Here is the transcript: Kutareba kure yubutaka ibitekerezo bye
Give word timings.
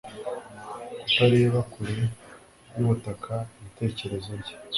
Kutareba 1.01 1.59
kure 1.71 1.97
yubutaka 2.75 3.33
ibitekerezo 3.59 4.31
bye 4.41 4.55